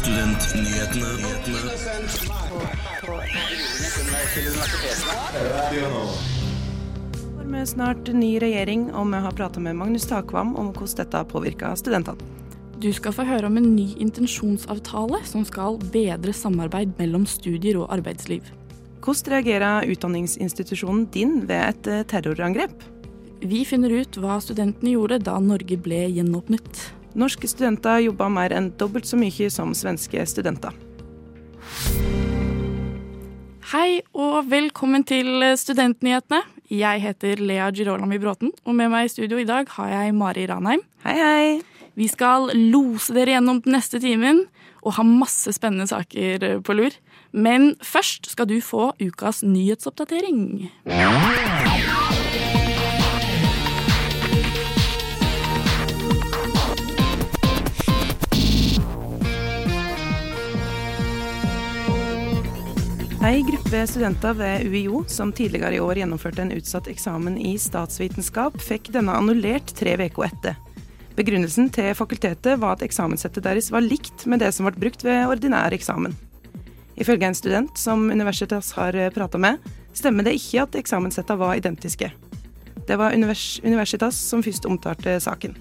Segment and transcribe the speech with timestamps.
[0.00, 1.08] Studentnyhetene.
[7.50, 11.26] vi snart ny regjering, og vi har prata med Magnus Takvam om hvordan dette har
[11.28, 12.16] påvirka studentene.
[12.80, 17.92] Du skal få høre om en ny intensjonsavtale som skal bedre samarbeid mellom studier og
[17.98, 18.46] arbeidsliv.
[19.04, 22.72] Hvordan reagerer utdanningsinstitusjonen din ved et eh, terrorangrep?
[23.44, 26.86] Vi finner ut hva studentene gjorde da Norge ble gjenåpnet.
[27.18, 30.76] Norske studenter jobber mer enn dobbelt så mye som svenske studenter.
[33.70, 36.42] Hei og velkommen til Studentnyhetene.
[36.70, 40.46] Jeg heter Lea Girolami Bråten, og med meg i studio i dag har jeg Mari
[40.50, 40.82] Ranheim.
[41.02, 41.50] Hei, hei!
[41.98, 44.44] Vi skal lose dere gjennom den neste timen
[44.80, 46.94] og ha masse spennende saker på lur.
[47.30, 50.70] Men først skal du få ukas nyhetsoppdatering.
[63.20, 68.54] Ei gruppe studenter ved UiO som tidligere i år gjennomførte en utsatt eksamen i statsvitenskap,
[68.64, 70.56] fikk denne annullert tre uker etter.
[71.18, 75.28] Begrunnelsen til fakultetet var at eksamenssettet deres var likt med det som ble brukt ved
[75.28, 76.16] ordinær eksamen.
[76.96, 79.60] Ifølge en student som Universitas har prata med,
[79.92, 82.08] stemmer det ikke at eksamenssettene var identiske.
[82.88, 85.58] Det var Univers Universitas som først omtalte saken.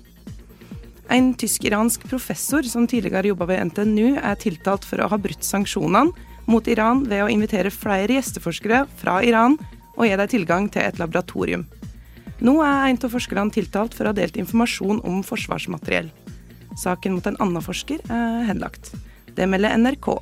[1.11, 6.07] En tysk-iransk professor som tidligere jobba ved NTNU, er tiltalt for å ha brutt sanksjonene
[6.49, 9.57] mot Iran ved å invitere flere gjesteforskere fra Iran
[9.95, 11.67] og gi dem tilgang til et laboratorium.
[12.39, 16.09] Nå er en av forskerne tiltalt for å ha delt informasjon om forsvarsmateriell.
[16.79, 18.93] Saken mot en annen forsker er henlagt.
[19.35, 20.13] Det melder NRK.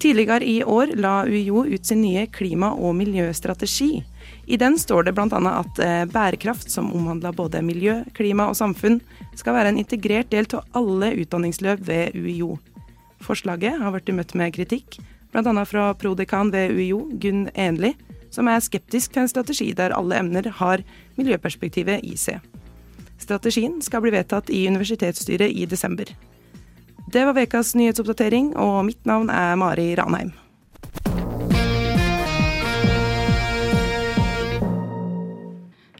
[0.00, 4.00] Tidligere i år la UiO ut sin nye klima- og miljøstrategi.
[4.48, 5.28] I den står det bl.a.
[5.52, 9.02] at eh, bærekraft, som omhandler både miljø, klima og samfunn,
[9.36, 12.56] skal være en integrert del av alle utdanningsløp ved UiO.
[13.20, 14.96] Forslaget har blitt møtt med kritikk,
[15.32, 15.64] bl.a.
[15.64, 17.94] fra prodekan ved UiO, Gunn Enli,
[18.30, 20.82] som er skeptisk til en strategi der alle emner har
[21.18, 22.40] miljøperspektivet i seg.
[23.20, 26.08] Strategien skal bli vedtatt i universitetsstyret i desember.
[27.10, 30.30] Det var ukas nyhetsoppdatering, og mitt navn er Mari Ranheim.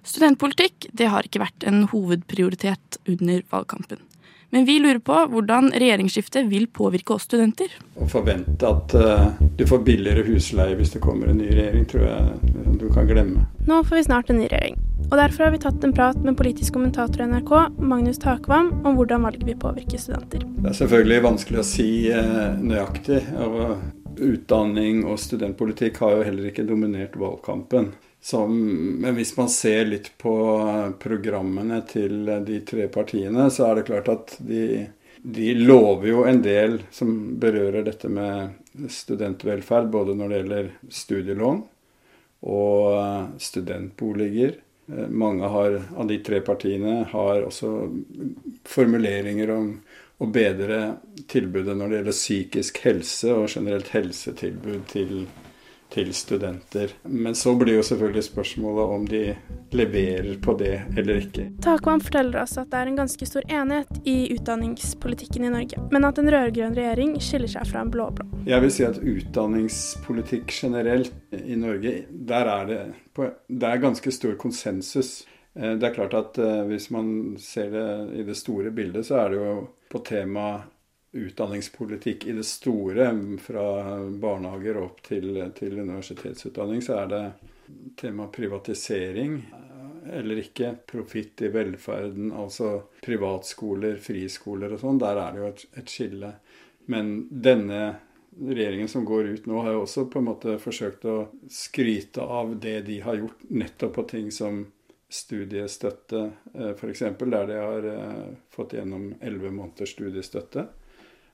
[0.06, 4.09] Studentpolitikk det har ikke vært en hovedprioritet under valgkampen.
[4.50, 7.70] Men vi lurer på hvordan regjeringsskiftet vil påvirke oss studenter.
[7.94, 9.28] Å forvente at uh,
[9.58, 13.46] du får billigere husleie hvis det kommer en ny regjering, tror jeg du kan glemme.
[13.68, 14.80] Nå får vi snart en ny regjering.
[15.10, 18.98] Og Derfor har vi tatt en prat med politisk kommentator i NRK, Magnus Takvam, om
[18.98, 20.44] hvordan valget vil påvirke studenter.
[20.58, 23.22] Det er selvfølgelig vanskelig å si uh, nøyaktig.
[23.46, 23.78] og
[24.20, 27.92] Utdanning og studentpolitikk har jo heller ikke dominert valgkampen.
[28.22, 28.56] Som,
[29.00, 30.34] men hvis man ser litt på
[31.00, 34.64] programmene til de tre partiene, så er det klart at de,
[35.22, 40.68] de lover jo en del som berører dette med studentvelferd, både når det gjelder
[41.00, 41.62] studielån
[42.40, 44.58] og studentboliger.
[45.08, 47.72] Mange har, av de tre partiene har også
[48.68, 49.74] formuleringer om
[50.20, 50.80] å bedre
[51.30, 55.22] tilbudet når det gjelder psykisk helse og generelt helsetilbud til
[55.90, 56.92] til studenter.
[57.02, 59.22] Men så blir jo selvfølgelig spørsmålet om de
[59.74, 61.48] leverer på det eller ikke.
[61.64, 66.06] Takvam forteller oss at det er en ganske stor enighet i utdanningspolitikken i Norge, men
[66.08, 68.28] at en rød-grønn regjering skiller seg fra en blå-blå.
[68.48, 72.80] Jeg vil si at utdanningspolitikk generelt i Norge, der er det,
[73.14, 75.20] på, det er ganske stor konsensus.
[75.54, 76.36] Det er klart at
[76.68, 77.86] hvis man ser det
[78.20, 79.54] i det store bildet, så er det jo
[79.90, 80.68] på temaet
[81.12, 83.10] utdanningspolitikk i det store,
[83.42, 83.64] fra
[84.10, 87.22] barnehager opp til, til universitetsutdanning, så er det
[87.98, 89.40] tema privatisering
[90.10, 90.74] eller ikke.
[90.86, 95.02] Profitt i velferden, altså privatskoler, friskoler og sånn.
[95.02, 96.32] Der er det jo et, et skille.
[96.90, 97.82] Men denne
[98.40, 101.16] regjeringen som går ut nå, har jo også på en måte forsøkt å
[101.50, 104.64] skryte av det de har gjort nettopp på ting som
[105.10, 106.28] studiestøtte,
[106.78, 107.88] f.eks., der de har
[108.54, 110.68] fått gjennom elleve måneders studiestøtte.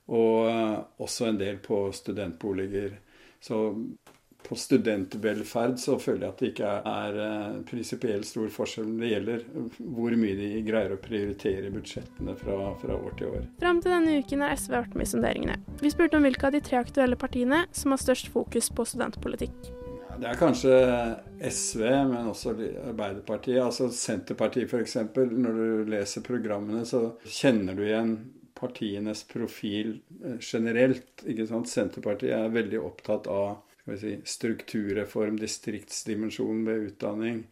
[0.06, 2.98] Og også en del på studentboliger.
[3.42, 3.58] Så
[4.48, 8.92] på studentvelferd så føler jeg at det ikke er uh, prinsipielt stor forskjell.
[9.00, 9.46] Det gjelder
[9.78, 13.48] hvor mye de greier å prioritere budsjettene fra, fra år til år.
[13.62, 15.58] Fram til denne uken har SV vært med i sonderingene.
[15.82, 19.72] Vi spurte om hvilke av de tre aktuelle partiene som har størst fokus på studentpolitikk.
[20.16, 20.76] Det er kanskje
[21.44, 22.54] SV, men også
[22.86, 23.60] Arbeiderpartiet.
[23.60, 24.96] Altså Senterpartiet f.eks.
[25.12, 28.14] Når du leser programmene, så kjenner du igjen
[28.56, 29.98] partienes profil
[30.40, 31.22] generelt.
[31.26, 31.70] ikke sant?
[31.70, 33.62] Senterpartiet er veldig opptatt av
[34.00, 37.46] si, strukturreform, distriktsdimensjonen ved utdanning.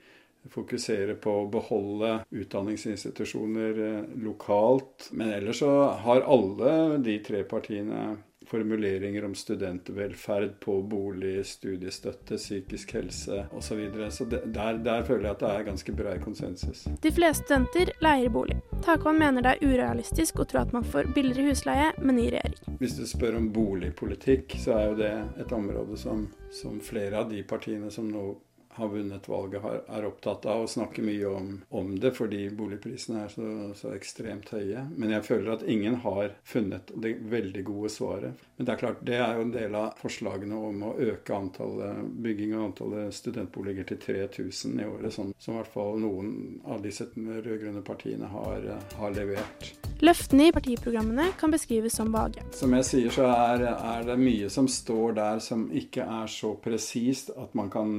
[0.53, 3.79] fokusere på å beholde utdanningsinstitusjoner
[4.21, 5.09] lokalt.
[5.17, 5.71] Men ellers så
[6.05, 8.19] har alle de tre partiene
[8.55, 13.67] formuleringer om studentvelferd på bolig, studiestøtte, psykisk helse osv.
[13.67, 14.11] Så, videre.
[14.11, 16.85] så det, der, der, føler jeg at det er ganske bred konsensus.
[17.03, 18.61] De fleste studenter leier bolig.
[18.85, 22.79] Takvann mener det er urealistisk å tro at man får billigere husleie med ny regjering.
[22.79, 25.13] Hvis du spør om boligpolitikk, så er jo det
[25.43, 28.29] et område som, som flere av de partiene som nå
[28.75, 33.25] har vunnet valget, har, er opptatt av å snakke mye om, om det fordi boligprisene
[33.25, 34.87] er så, så, ekstremt høye.
[34.97, 38.43] Men jeg føler at ingen har funnet det veldig gode svaret.
[38.57, 42.03] Men det er klart, det er jo en del av forslagene om å øke antallet,
[42.27, 46.35] bygging av antallet studentboliger til 3000 i året, som, som i hvert fall noen
[46.67, 48.69] av disse rød-grønne partiene har,
[48.99, 49.73] har levert.
[50.05, 52.43] Løftene i partiprogrammene kan beskrives som vage.
[52.55, 56.55] Som jeg sier, så er, er det mye som står der som ikke er så
[56.63, 57.95] presist at man kan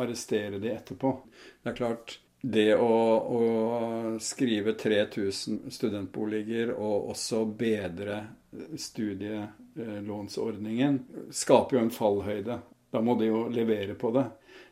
[0.00, 1.14] arrestere de etterpå.
[1.62, 8.26] Det er klart, det å, å, skrive 3000 studentboliger og også bedre
[8.76, 10.98] studielånsordningen
[11.32, 12.58] skaper jo en fallhøyde.
[12.92, 14.24] Da må de jo levere på det.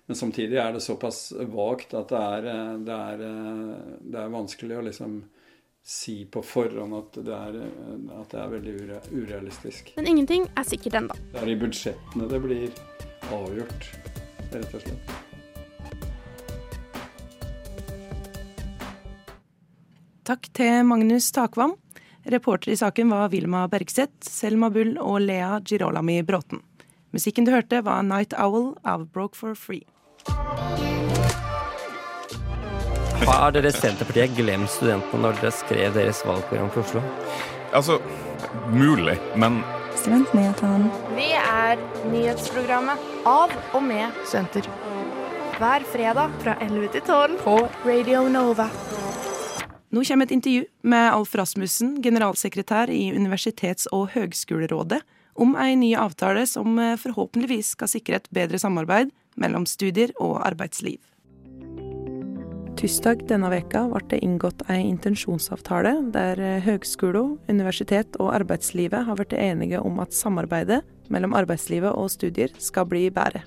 [0.06, 2.42] Men samtidig er det såpass vagt at det er,
[2.84, 3.16] det er,
[4.04, 5.22] det er vanskelig å liksom
[5.82, 7.56] si på forhånd at det er,
[8.20, 8.74] at det er veldig
[9.10, 9.92] urealistisk.
[9.96, 11.14] Men ingenting er sikkert ennå.
[11.32, 12.70] Det er i budsjettene det blir
[13.32, 14.11] avgjort
[14.60, 15.12] rett og slett.
[20.22, 21.74] Takk til Magnus Takvam.
[22.30, 26.62] Reporter i saken var Vilma Bergseth, Selma Bull og Lea Girolami Bråten.
[27.12, 29.82] Musikken du hørte, var Night Owl av Broke for Free.
[33.26, 37.02] Har dere Senterpartiet glemt studentene når dere skrev deres valgprogram for Oslo?
[37.74, 37.98] Altså,
[38.70, 39.60] mulig, men
[40.02, 40.88] Studentnyhetene.
[41.14, 41.78] Vi er
[42.10, 44.66] nyhetsprogrammet av og med studenter.
[45.60, 47.54] Hver fredag fra 11 til 12 på
[47.86, 48.66] Radio Nova.
[49.94, 54.98] Nå kommer et intervju med Alf Rasmussen, generalsekretær i Universitets- og høgskolerådet,
[55.38, 60.98] om en ny avtale som forhåpentligvis skal sikre et bedre samarbeid mellom studier og arbeidsliv.
[62.82, 69.36] Tirsdag denne veka ble det inngått en intensjonsavtale der høgskoler, universitet og arbeidslivet har blitt
[69.38, 73.44] enige om at samarbeidet mellom arbeidslivet og studier skal bli bedre.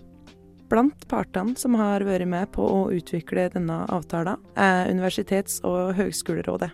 [0.72, 6.72] Blant partene som har vært med på å utvikle denne avtalen, er Universitets- og høgskolerådet.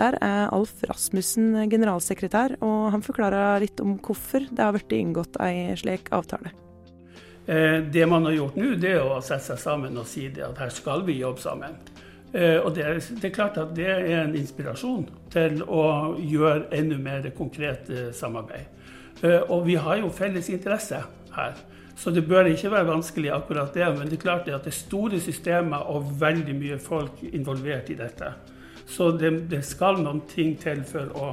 [0.00, 5.36] Der er Alf Rasmussen generalsekretær, og han forklarer litt om hvorfor det har blitt inngått
[5.36, 6.56] en slik avtale.
[7.44, 10.70] Det man har gjort nå, det er å sette seg sammen og si at her
[10.72, 11.74] skal vi jobbe sammen.
[12.32, 12.86] Og det,
[13.20, 15.84] det, er klart at det er en inspirasjon til å
[16.16, 18.72] gjøre enda mer konkret samarbeid.
[19.52, 21.02] Og vi har jo felles interesse
[21.36, 21.60] her.
[21.96, 23.86] Så det bør ikke være vanskelig akkurat det.
[23.98, 27.98] Men det er klart at det er store systemer og veldig mye folk involvert i
[27.98, 28.32] dette.
[28.86, 31.32] Så det, det skal noen ting til for å,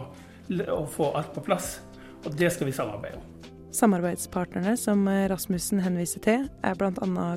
[0.78, 1.80] å få alt på plass.
[2.25, 3.31] Og det skal vi samarbeide om.
[3.71, 6.91] Samarbeidspartnerne som Rasmussen henviser til, er bl.a.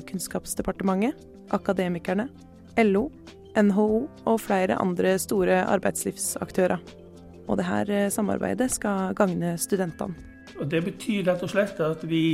[0.09, 1.15] Kunnskapsdepartementet,
[1.55, 2.27] Akademikerne,
[2.77, 3.07] LO,
[3.55, 6.77] NHO og flere andre store arbeidslivsaktører.
[7.47, 10.15] Og dette samarbeidet skal gagne studentene.
[10.59, 12.25] Og Det betyr rett og slett at vi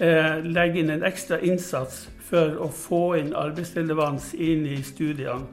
[0.00, 5.46] eh, legger inn en ekstra innsats for å få inn arbeidsrelevans inn i studiene.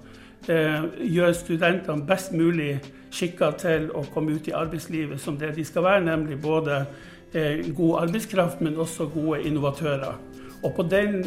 [0.48, 2.80] Eh, gjør studentene best mulig
[3.12, 6.86] skikka til å komme ut i arbeidslivet som det de skal være, nemlig både
[7.76, 10.18] god arbeidskraft, men også gode innovatører.
[10.64, 11.26] Og på den,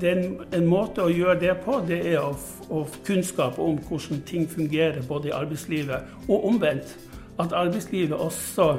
[0.00, 4.46] den, En måte å gjøre det på, det er å få kunnskap om hvordan ting
[4.50, 6.94] fungerer både i arbeidslivet og omvendt.
[7.40, 8.76] At arbeidslivet også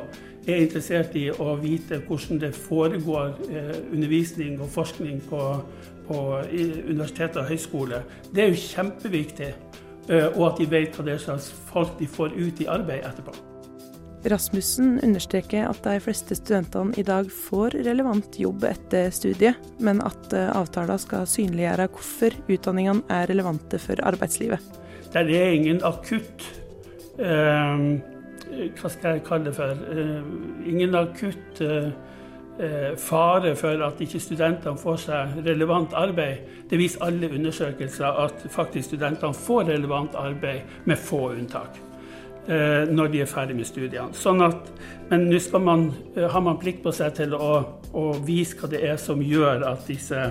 [0.47, 5.43] er interessert i å vite hvordan det foregår eh, undervisning og forskning på,
[6.07, 6.23] på
[6.87, 8.03] universiteter og høyskole.
[8.31, 9.53] Det er jo kjempeviktig.
[10.09, 13.05] Eh, og at de vet hva det er slags folk de får ut i arbeid
[13.11, 13.50] etterpå.
[14.29, 20.33] Rasmussen understreker at de fleste studentene i dag får relevant jobb etter studiet, men at
[20.33, 24.61] avtalen skal synliggjøre hvorfor utdanningene er relevante for arbeidslivet.
[25.11, 26.45] Det er ingen akutt
[27.19, 27.81] eh,
[28.77, 29.75] Hva skal jeg kalle det for?
[29.91, 30.31] Eh,
[30.71, 31.91] ingen akutt eh,
[33.01, 36.45] fare for at ikke studentene får seg relevant arbeid.
[36.69, 41.79] Det viser alle undersøkelser at faktisk studentene får relevant arbeid, med få unntak
[42.47, 44.17] når de er ferdig med studiene.
[44.17, 44.71] Sånn at,
[45.11, 45.83] men nå skal man,
[46.17, 47.51] har man plikt på seg til å,
[47.93, 50.25] å, vise hva det er som gjør at disse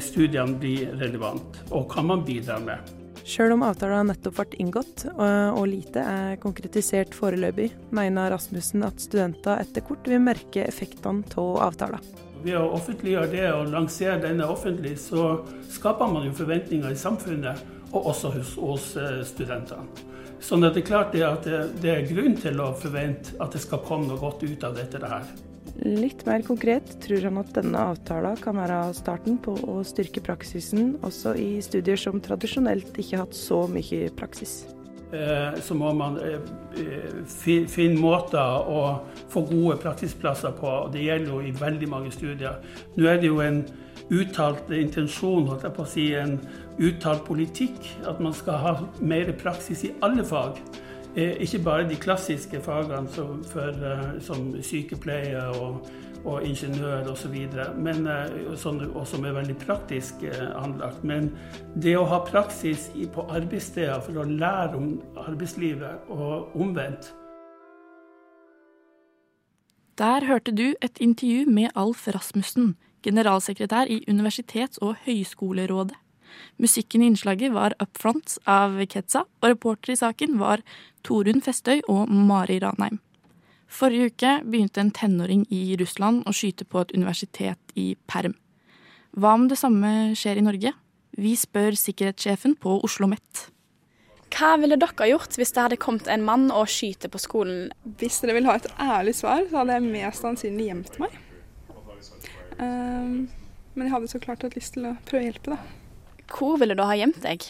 [0.00, 2.94] studiene blir relevante, og hva man bidrar med.
[3.24, 9.62] Sjøl om avtalen nettopp ble inngått, og lite er konkretisert foreløpig, mener Rasmussen at studenter
[9.62, 12.04] etter kort vil merke effektene av avtalen.
[12.44, 15.38] ved å offentliggjøre det og lansere denne offentlig, så
[15.72, 17.62] skaper man jo forventninger i samfunnet,
[17.94, 20.12] og også hos, hos eh, studentene.
[20.44, 23.54] Sånn at det er klart det at det, det, er grunn til å forvente at
[23.54, 25.24] det skal komme noe godt ut av dette her.
[25.84, 30.94] Litt mer konkret tror han at denne avtalen kan være starten på å styrke praksisen
[31.06, 34.62] også i studier som tradisjonelt ikke har hatt så mye praksis.
[35.14, 36.38] Eh, så må man eh,
[37.26, 38.84] finne måter å
[39.30, 40.74] få gode praksisplasser på.
[40.92, 42.60] Det gjelder jo i veldig mange studier.
[42.96, 43.62] Nå er det jo en
[44.12, 46.38] uttalt intensjon, holdt jeg på å si, en
[46.78, 47.78] uttalt politikk.
[48.08, 50.60] At man skal ha mer praksis i alle fag.
[51.16, 55.86] Eh, ikke bare de klassiske fagene som, for, eh, som sykepleie og,
[56.24, 57.36] og ingeniør osv.,
[58.58, 61.04] sånn, og som er veldig praktisk eh, anlagt.
[61.06, 61.30] Men
[61.78, 64.96] det å ha praksis på arbeidssteder for å lære om
[65.26, 67.12] arbeidslivet, og omvendt.
[69.94, 75.96] Der hørte du et intervju med Alf Rasmussen, generalsekretær i Universitets- og høyskolerådet.
[76.58, 80.62] Musikken i innslaget var Upfront av Ketza, og reporter i saken var
[81.06, 83.00] Torunn Festøy og Mari Ranheim.
[83.70, 88.36] Forrige uke begynte en tenåring i Russland å skyte på et universitet i Perm.
[89.14, 90.74] Hva om det samme skjer i Norge?
[91.14, 93.48] Vi spør sikkerhetssjefen på Oslo OsloMet.
[94.34, 97.68] Hva ville dere gjort hvis det hadde kommet en mann og skyter på skolen?
[98.00, 101.14] Hvis dere vil ha et ærlig svar, så hadde jeg mest sannsynlig gjemt meg.
[102.58, 103.28] Um,
[103.74, 106.24] men jeg hadde så klart hatt lyst til å prøve å hjelpe, da.
[106.34, 107.46] Hvor ville du ha gjemt deg?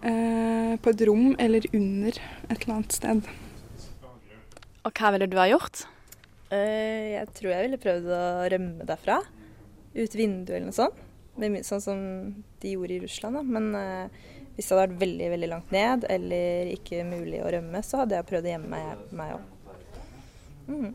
[0.00, 3.26] Uh, på et rom eller under et eller annet sted.
[4.80, 5.84] Og hva ville du ha gjort?
[6.50, 9.20] Uh, jeg tror jeg ville prøvd å rømme derfra.
[9.96, 11.06] Ut vinduet eller noe sånt.
[11.66, 12.00] Sånn som
[12.60, 13.40] de gjorde i Russland.
[13.40, 13.44] Da.
[13.44, 17.80] Men uh, hvis det hadde vært veldig veldig langt ned eller ikke mulig å rømme,
[17.86, 18.80] så hadde jeg prøvd å gjemme
[19.16, 19.78] meg opp.
[20.70, 20.90] Mm.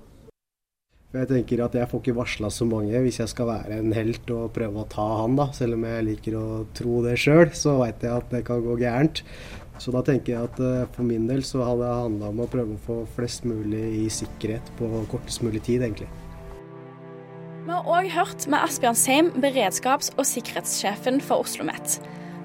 [1.16, 4.32] Jeg tenker at jeg får ikke varsla så mange hvis jeg skal være en helt
[4.36, 5.48] og prøve å ta han, da.
[5.56, 8.76] Selv om jeg liker å tro det sjøl, så veit jeg at det kan gå
[8.82, 9.22] gærent.
[9.80, 12.50] Så da tenker jeg at uh, for min del så hadde det handla om å
[12.52, 16.08] prøve å få flest mulig i sikkerhet på kortest mulig tid, egentlig.
[17.66, 21.98] Vi har òg hørt med Asbjørn Seim, beredskaps- og sikkerhetssjefen for Oslo OsloMet.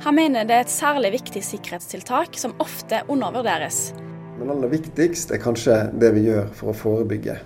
[0.06, 3.90] Han mener det er et særlig viktig sikkerhetstiltak som ofte undervurderes.
[4.38, 7.36] Men aller viktigst er kanskje det vi gjør for å forebygge.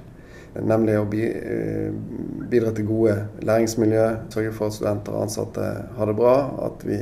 [0.62, 1.90] Nemlig å eh,
[2.50, 6.34] bidra til gode læringsmiljø, sørge for at studenter og ansatte har det bra.
[6.68, 6.98] At vi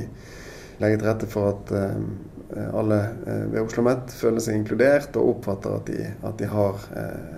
[0.80, 5.34] legger til rette for at eh, alle eh, ved Oslo OsloMet føler seg inkludert og
[5.34, 6.86] oppfatter at de, at de har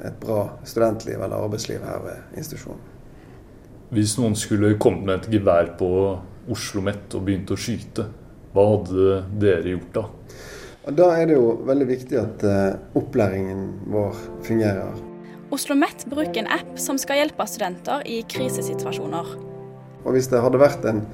[0.07, 2.93] et bra studentliv eller arbeidsliv her ved institusjonen.
[3.95, 8.05] Hvis noen skulle kommet med et gevær på Oslo OsloMet og begynt å skyte,
[8.53, 10.03] hva hadde dere gjort da?
[11.01, 12.45] Da er det jo veldig viktig at
[13.01, 15.14] opplæringen vår fungerer.
[15.55, 19.29] Oslo OsloMet bruker en app som skal hjelpe studenter i krisesituasjoner.
[20.03, 21.05] Og Hvis det hadde vært en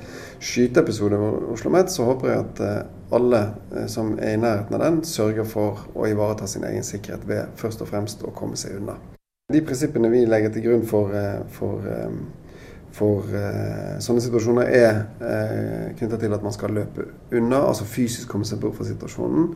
[0.41, 2.79] skyteepisode ved OsloMet, så håper jeg at eh,
[3.19, 3.41] alle
[3.75, 7.53] eh, som er i nærheten av den, sørger for å ivareta sin egen sikkerhet ved
[7.61, 8.97] først og fremst å komme seg unna.
[9.53, 11.85] De prinsippene vi legger til grunn for, eh, for,
[12.97, 13.29] for
[14.01, 18.81] sånne situasjoner, er knytta til at man skal løpe unna, altså fysisk komme seg bort
[18.81, 19.53] fra situasjonen.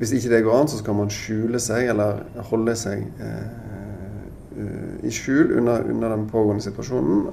[0.00, 3.04] Hvis ikke det går an, så skal man skjule seg eller holde seg
[5.02, 7.28] i skjul under, under, den pågående situasjonen.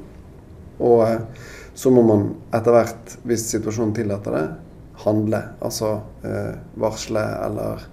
[0.81, 4.45] Og eh, så må man etter hvert, hvis situasjonen tillater det,
[5.05, 5.41] handle.
[5.61, 5.93] Altså
[6.27, 7.85] eh, varsle eller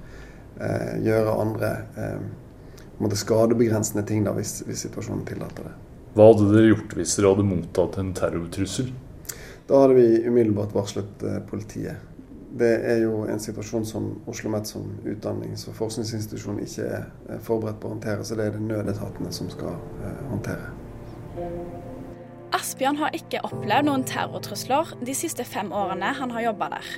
[0.60, 5.76] eh, gjøre andre eh, skadebegrensende ting da, hvis, hvis, situasjonen tillater det.
[6.16, 8.90] Hva hadde dere gjort hvis dere hadde mottatt en terrortrussel?
[9.68, 12.04] Da hadde vi umiddelbart varslet eh, politiet.
[12.48, 17.80] Det er jo en situasjon som Oslo OsloMet som utdannings- og forskningsinstitusjon ikke er forberedt
[17.82, 20.70] på å håndtere, så det er det nødetatene som skal eh, håndtere.
[22.56, 26.88] Asbjørn har ikke opplevd noen terrortrusler de siste fem årene han har jobba der.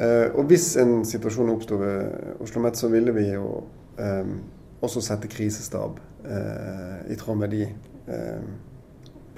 [0.00, 3.64] Eh, og hvis en situasjon oppsto ved Oslo OsloMet, så ville vi jo
[4.00, 4.32] eh,
[4.80, 8.48] også sette krisestab eh, i tråd med de eh,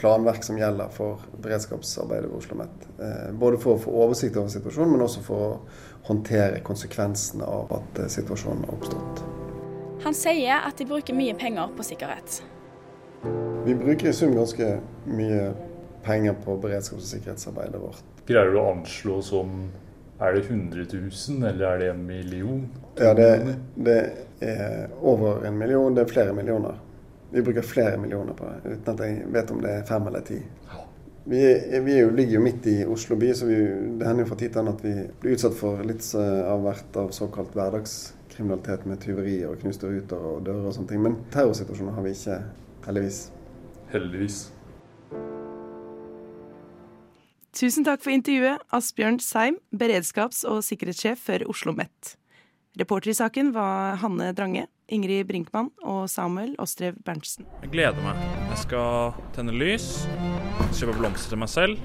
[0.00, 2.86] planverk som gjelder for beredskapsarbeidet ved Oslo OsloMet.
[2.98, 5.50] Eh, både for å få oversikt over situasjonen, men også for å
[6.08, 9.24] håndtere konsekvensene av at eh, situasjonen har oppstått.
[10.06, 12.40] Han sier at de bruker mye penger på sikkerhet.
[13.66, 15.50] Vi bruker i sum ganske mye
[16.06, 18.04] penger på beredskaps- og sikkerhetsarbeidet vårt.
[18.28, 19.66] Greier du å anslå som
[20.20, 22.64] er det 100 000, eller er det en million?
[22.96, 23.98] Ja, det, det,
[24.40, 25.94] er over en million.
[25.96, 26.80] Det er flere millioner.
[27.30, 30.24] Vi bruker flere millioner på det, uten at jeg vet om det er fem eller
[30.26, 30.40] ti.
[31.30, 31.40] Vi,
[31.84, 33.58] vi jo, ligger jo midt i Oslo by, så vi,
[34.00, 36.96] det hender jo fra tid til annen at vi blir utsatt for litt av hvert
[36.98, 41.04] av såkalt hverdagskriminalitet med tyverier og knuste ruter og dører og sånne ting.
[41.04, 42.40] Men terrorsituasjoner har vi ikke,
[42.88, 43.20] heldigvis.
[43.92, 44.40] Heldigvis.
[47.60, 52.16] Tusen takk for intervjuet, Asbjørn Seim, beredskaps- og sikkerhetssjef for Oslo OsloMet.
[52.80, 57.44] Reporter i saken var Hanne Drange, Ingrid Brinkmann og Samuel Ostrev Berntsen.
[57.60, 58.20] Jeg gleder meg.
[58.54, 59.88] Jeg skal tenne lys,
[60.78, 61.82] kjøpe blomster til meg selv.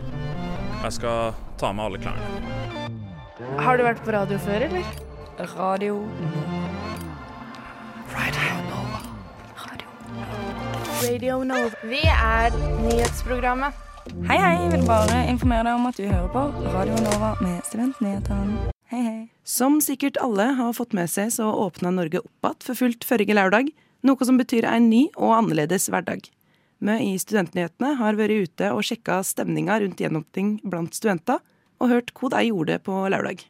[0.77, 2.53] Og jeg skal ta med alle klærne.
[3.59, 4.87] Har du vært på radio før, eller?
[5.57, 5.97] Radio
[8.15, 9.01] Radio Nova.
[11.03, 11.83] Radio Nova.
[11.91, 13.83] Vi er nyhetsprogrammet.
[14.29, 14.55] Hei, hei.
[14.63, 18.75] Jeg vil bare informere deg om at du hører på Radio Nova med Studentnyhetene.
[18.95, 19.23] Hei, hei.
[19.43, 23.35] Som sikkert alle har fått med seg, så åpna Norge opp igjen for fullt forrige
[23.35, 23.67] lørdag.
[24.07, 26.29] Noe som betyr en ny og annerledes hverdag.
[26.79, 31.43] Vi i Studentnyhetene har vært ute og sjekka stemninga rundt gjenåpning blant studenter,
[31.83, 33.43] og hørt hva de gjorde på lørdag.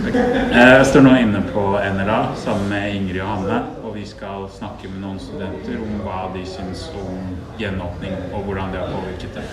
[0.00, 3.60] Jeg står nå inne på NLA sammen med Ingrid og Hanne,
[3.94, 7.28] og vi skal snakke med noen studenter om hva de syns om
[7.60, 9.44] gjenåpning, og hvordan det har påvirket det.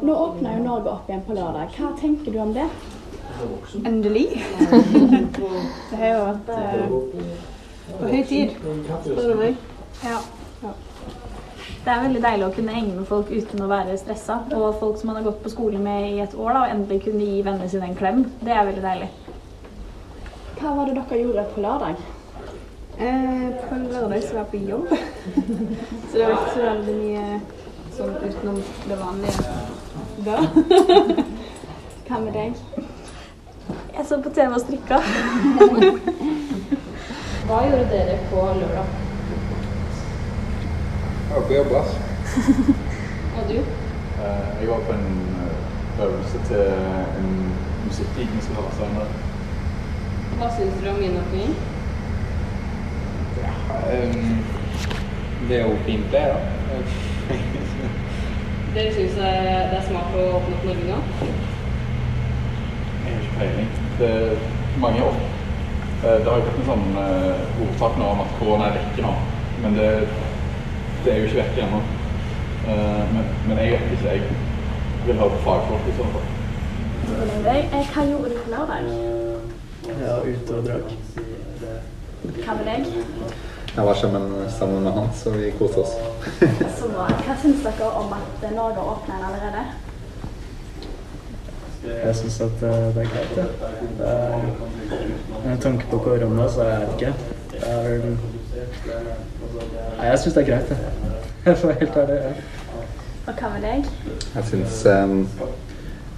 [0.00, 1.76] Nå åpner jo Norge opp igjen på lørdag.
[1.76, 2.64] Hva tenker du om det?
[3.84, 4.24] Endelig.
[5.90, 6.88] Det har jo vært eh,
[7.92, 8.56] På høy tid,
[9.04, 9.62] spør du meg.
[10.08, 10.18] Ja.
[10.64, 14.40] Det er veldig deilig å kunne henge med folk uten å være stressa.
[14.56, 17.04] Og folk som man har gått på skole med i et år, da, og endelig
[17.10, 18.24] kunne gi vennene sine en klem.
[18.40, 19.16] Det er veldig deilig.
[20.58, 22.08] Hva var det dere gjorde på lørdag?
[22.98, 24.88] Eh, på lørdag så var jeg på jobb.
[26.10, 27.26] så det var ikke så veldig mye
[27.94, 28.56] sånn utenom
[28.88, 29.42] det vanlige
[30.26, 30.38] da.
[32.08, 32.58] Hva med deg?
[33.94, 34.98] Jeg så på TV og strikka.
[37.46, 38.90] Hva gjorde dere på lørdag?
[41.28, 41.92] Jeg var på jobb, ass.
[43.38, 43.58] Og du?
[43.62, 45.08] Eh, Jeg var på en
[45.46, 46.66] eh, øvelse til
[47.22, 47.32] en
[47.86, 49.10] musikkgig vi skal ha senere.
[50.38, 51.77] Hva syns dere om min Um,
[55.48, 56.38] det er jo det, da.
[58.74, 60.98] Dere syns det er smart å åpne opp Norge nå?
[63.04, 63.70] Jeg har ikke peiling.
[63.98, 65.16] Det er mange år.
[66.04, 69.06] Eh, Det har jo blitt en sånn eh, ordtak nå om at korona er vekke
[69.06, 69.14] nå,
[69.64, 69.88] men det,
[71.04, 71.80] det er jo ikke vekke ennå.
[72.68, 74.12] Eh, Men, men jeg vet ikke.
[74.18, 74.20] Jeg
[75.06, 76.26] vil høre på fagfolk i så fall.
[77.08, 78.92] Hva gjorde du på lørdag?
[79.88, 81.37] Ja, ute og drakk.
[82.22, 82.86] Hva med deg?
[83.76, 85.92] Jeg var sammen, sammen med han, så vi koste oss.
[86.78, 87.04] Så bra.
[87.22, 89.66] Hva syns dere om at Norge åpner allerede?
[91.88, 93.44] Jeg syns at eh, det er greit, ja.
[93.98, 94.48] Det er,
[95.44, 97.12] med tanke på korona, så er det ikke.
[97.52, 98.02] Det er
[99.98, 100.78] Nei, jeg syns det er greit, jeg.
[101.46, 102.18] Jeg være helt ærlig.
[102.24, 102.32] Ja.
[103.28, 103.88] Og hva med deg?
[104.34, 105.16] Jeg syns eh,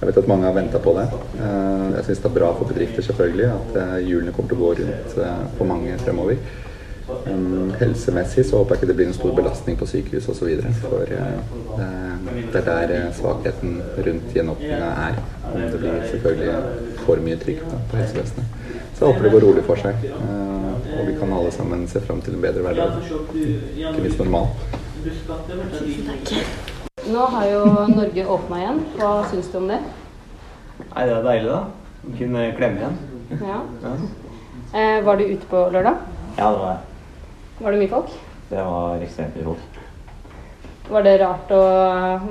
[0.01, 1.03] Jeg vet at mange har venta på det.
[1.37, 4.63] Eh, Jeg syns det er bra for bedrifter selvfølgelig at eh, hjulene kommer til å
[4.63, 6.39] gå rundt eh, for mange fremover.
[7.77, 10.49] Helsemessig så håper jeg ikke det blir en stor belastning på sykehus osv.
[10.79, 15.21] For det er der svakheten rundt gjenåpninga er.
[15.59, 18.57] Det blir selvfølgelig for mye trykk på, helsevesenet.
[18.95, 20.09] Så jeg håper det går rolig for seg.
[20.97, 23.01] Og vi kan alle sammen se fram til en bedre hverdag.
[23.35, 24.53] Ikke minst normal.
[25.03, 26.70] Tusen takk.
[27.11, 28.79] Nå har jo Norge åpna igjen.
[28.97, 29.79] Hva syns du om det?
[30.81, 31.61] Nei, det er deilig, da.
[32.01, 32.99] Å Kunne klemme igjen.
[33.41, 33.61] Ja.
[33.85, 33.95] Ja,
[34.71, 35.97] Eh, var du ute på lørdag?
[36.37, 36.79] ja det var jeg.
[37.59, 38.13] Var det mye folk?
[38.49, 39.79] Det var ekstremt mye folk.
[40.91, 41.59] Var det rart å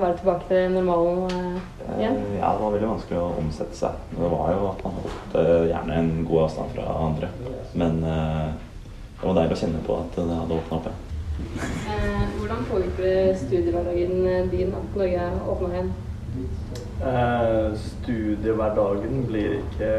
[0.00, 2.16] være tilbake til normalen eh, igjen?
[2.38, 4.00] Ja, det var veldig vanskelig å omsette seg.
[4.16, 7.28] Det var jo at man holdt eh, gjerne en god avstand fra andre.
[7.74, 8.48] Men eh,
[9.20, 11.06] det var deilig å kjenne på at det hadde åpna opp igjen.
[11.60, 15.92] Eh, hvordan påvirker det studiehverdagen eh, din at Norge åpna igjen?
[17.00, 19.92] Eh, studiehverdagen blir ikke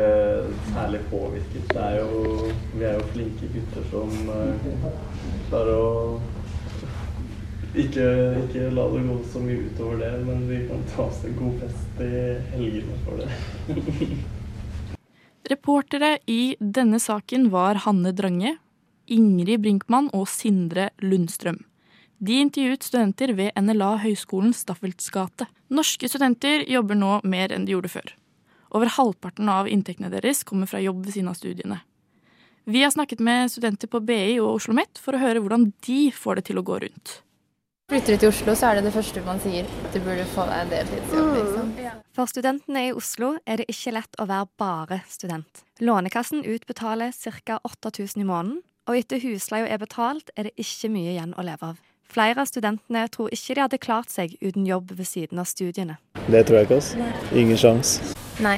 [0.73, 1.65] særlig påvirket.
[1.73, 4.69] Det er jo, vi er jo flinke gutter som eh,
[5.49, 6.21] klarer å
[7.71, 8.05] ikke,
[8.45, 11.61] ikke la det gå så mye utover det, men vi kan ta oss en god
[11.63, 12.11] fest i
[12.51, 13.29] helgene for det.
[15.51, 18.57] Reportere i denne saken var Hanne Drange,
[19.11, 21.59] Ingrid Brinkmann og Sindre Lundstrøm.
[22.21, 25.47] De intervjuet studenter ved NLA Høgskolen Staffelts gate.
[25.73, 28.13] Norske studenter jobber nå mer enn de gjorde før.
[28.71, 31.81] Over halvparten av inntektene deres kommer fra jobb ved siden av studiene.
[32.69, 35.99] Vi har snakket med studenter på BI og Oslo OsloMet for å høre hvordan de
[36.13, 37.17] får det til å gå rundt.
[37.91, 39.67] Flytter du til Oslo, så er det det første man sier.
[39.91, 41.71] Du burde få deg en deltidsjobb, liksom.
[42.15, 45.65] For studentene i Oslo er det ikke lett å være bare student.
[45.83, 47.57] Lånekassen utbetaler ca.
[47.67, 51.73] 8000 i måneden, og etter husleia er betalt, er det ikke mye igjen å leve
[51.73, 51.81] av.
[52.11, 55.95] Flere av studentene tror ikke de hadde klart seg uten jobb ved siden av studiene.
[56.27, 57.37] Det tror jeg ikke, altså.
[57.39, 57.93] Ingen sjans.
[58.43, 58.57] Nei.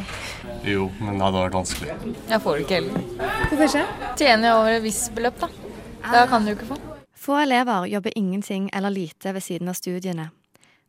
[0.65, 1.97] Jo, men det hadde vært vanskelig.
[2.31, 3.05] Jeg får det ikke heller.
[3.51, 3.83] Hvorfor ikke?
[4.17, 5.51] Tjener jeg over et visst beløp, da.
[6.09, 6.79] Da kan du ikke få.
[7.23, 10.31] Få elever jobber ingenting eller lite ved siden av studiene.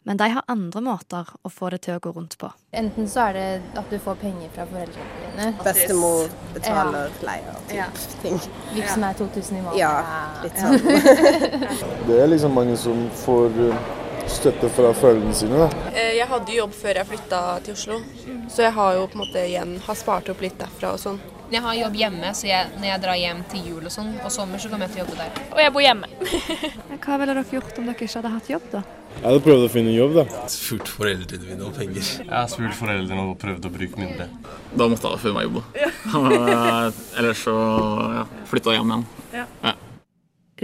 [0.07, 2.51] Men de har andre måter å få det til å gå rundt på.
[2.77, 5.47] Enten så er det at du får penger fra foreldrene dine.
[5.65, 7.87] Bestemor betaler leier og Ja.
[8.23, 8.37] ting.
[8.75, 9.79] Vips meg 2000 i måneden.
[9.79, 10.05] Ja,
[10.43, 10.77] litt sånn.
[12.09, 13.79] Det er liksom mange som får eh,
[14.29, 15.57] støtte fra foreldrene sine.
[15.65, 15.71] da.
[15.95, 18.01] Eh, Jeg hadde jobb før jeg flytta til Oslo,
[18.49, 21.21] så jeg har jo på en måte igjen har spart opp litt derfra og sånn.
[21.53, 24.31] Jeg har jobb hjemme, så jeg, når jeg drar hjem til jul og sånn, og
[24.33, 25.43] sommer, så kommer jeg til å jobbe der.
[25.53, 26.09] Og jeg bor hjemme.
[27.05, 28.83] Hva ville dere gjort om dere ikke hadde hatt jobb, da?
[29.15, 30.25] Jeg hadde prøvd å finne jobb, da.
[30.53, 32.03] Spurt foreldrene mine om penger.
[32.21, 34.27] Jeg har spurt foreldrene og prøvd å bruke mindre.
[34.75, 36.43] Da måtte jeg finne meg jobb, da.
[37.21, 37.55] Ellers så
[38.19, 39.07] ja, flytta jeg hjem igjen.
[39.33, 39.47] Ja.
[39.65, 39.75] Ja.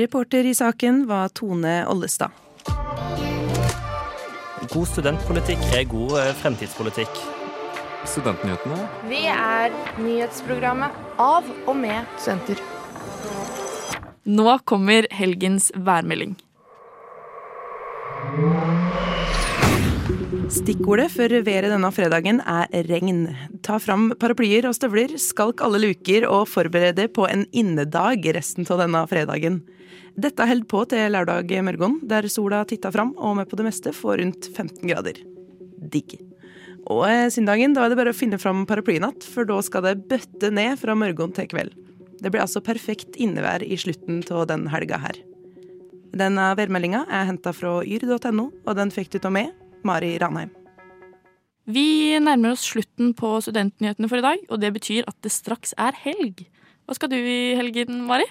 [0.00, 2.36] Reporter i saken var Tone Ollestad.
[4.70, 7.22] God studentpolitikk er god eh, fremtidspolitikk.
[8.06, 8.76] Studentnyhetene.
[9.10, 12.60] Vi er nyhetsprogrammet av og med studenter.
[14.30, 16.36] Nå kommer helgens værmelding.
[20.50, 23.20] Stikkordet for været denne fredagen er regn.
[23.62, 28.66] Ta fram paraplyer og støvler, skalk alle luker og forbered deg på en innedag resten
[28.66, 29.60] av denne fredagen.
[30.20, 33.94] Dette holder på til lørdag morgen, der sola titter fram og vi på det meste
[33.94, 35.22] får rundt 15 grader.
[35.78, 36.18] Digg.
[36.90, 39.86] Og eh, søndagen da er det bare å finne fram paraplyen igjen, for da skal
[39.86, 41.76] det bøtte ned fra morgen til kveld.
[42.20, 45.20] Det blir altså perfekt innevær i slutten av den helga her.
[46.10, 49.52] Denne værmeldinga er henta fra yr.no, og den fikk du av meg,
[49.86, 50.50] Mari Ranheim.
[51.70, 55.74] Vi nærmer oss slutten på studentnyhetene for i dag, og det betyr at det straks
[55.78, 56.42] er helg.
[56.88, 58.26] Hva skal du i helgen, Mari?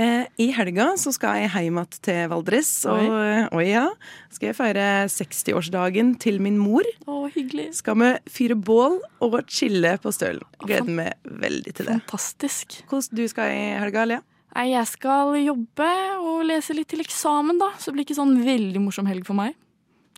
[0.00, 3.42] Eh, I helga så skal jeg hjem igjen til Valdres, og Oi.
[3.52, 3.84] oi ja,
[4.32, 6.86] skal jeg feire 60-årsdagen til min mor.
[7.04, 7.68] Å, hyggelig.
[7.82, 10.48] Skal vi fyre bål og chille på Stølen.
[10.64, 12.00] Gleder meg veldig til det.
[12.06, 12.80] Fantastisk.
[12.88, 14.24] Hvordan du skal i helga, Lea?
[14.52, 15.88] Nei, jeg skal jobbe
[16.20, 17.70] og lese litt til eksamen, da.
[17.80, 19.54] Så det blir ikke sånn veldig morsom helg for meg.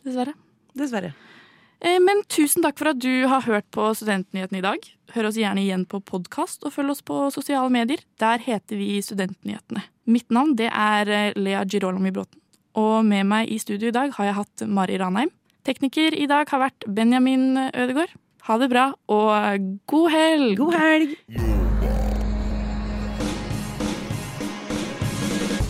[0.03, 0.33] Dessverre.
[0.75, 1.13] Dessverre.
[1.79, 4.89] Eh, Men tusen takk for at du har hørt på Studentnyhetene i dag.
[5.15, 8.03] Hør oss gjerne igjen på podkast, og følg oss på sosiale medier.
[8.19, 9.85] Der heter vi Studentnyhetene.
[10.05, 12.41] Mitt navn det er eh, Lea Girolami Bråten.
[12.75, 15.31] Og med meg i studio i dag har jeg hatt Mari Ranheim.
[15.65, 18.11] Tekniker i dag har vært Benjamin Ødegaard.
[18.45, 20.57] Ha det bra, og god helg!
[20.59, 21.54] God helg!